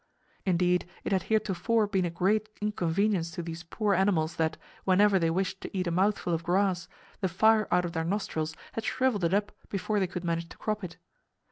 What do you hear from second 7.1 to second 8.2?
the fire out of their